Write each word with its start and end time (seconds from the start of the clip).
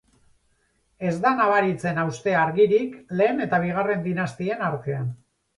Ez 1.09 1.13
da 1.25 1.33
nabaritzen 1.41 2.01
hauste 2.05 2.35
argirik 2.45 2.97
lehen 3.21 3.47
eta 3.49 3.63
bigarren 3.67 4.03
dinastien 4.11 4.69
artean. 4.71 5.07